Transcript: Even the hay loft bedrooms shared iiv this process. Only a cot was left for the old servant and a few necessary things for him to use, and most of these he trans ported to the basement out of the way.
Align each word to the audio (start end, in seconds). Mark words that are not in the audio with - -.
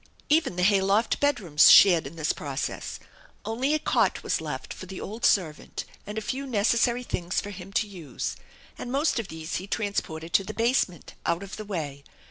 Even 0.29 0.55
the 0.55 0.63
hay 0.63 0.81
loft 0.81 1.19
bedrooms 1.19 1.69
shared 1.69 2.05
iiv 2.05 2.15
this 2.15 2.33
process. 2.33 2.99
Only 3.45 3.75
a 3.75 3.77
cot 3.77 4.23
was 4.23 4.41
left 4.41 4.73
for 4.73 4.87
the 4.87 4.99
old 4.99 5.23
servant 5.23 5.85
and 6.07 6.17
a 6.17 6.21
few 6.21 6.47
necessary 6.47 7.03
things 7.03 7.39
for 7.39 7.51
him 7.51 7.71
to 7.73 7.87
use, 7.87 8.35
and 8.79 8.91
most 8.91 9.19
of 9.19 9.27
these 9.27 9.57
he 9.57 9.67
trans 9.67 10.01
ported 10.01 10.33
to 10.33 10.43
the 10.43 10.55
basement 10.55 11.13
out 11.23 11.43
of 11.43 11.55
the 11.55 11.65
way. 11.65 12.03